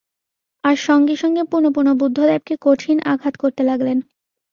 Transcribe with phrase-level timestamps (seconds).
[0.63, 3.97] আর সঙ্গে সঙ্গে পুনঃপুন বুদ্ধদেবকে কঠিন আঘাত করতে লাগলেন।